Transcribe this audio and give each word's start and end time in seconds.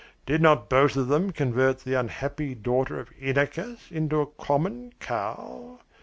Did 0.25 0.41
not 0.41 0.67
both 0.67 0.97
of 0.97 1.09
them 1.09 1.29
convert 1.31 1.81
the 1.81 1.93
unhappy 1.93 2.55
daughter 2.55 2.99
of 2.99 3.11
Inachos 3.21 3.91
into 3.91 4.19
a 4.19 4.25
common 4.25 4.93
cow? 4.99 5.77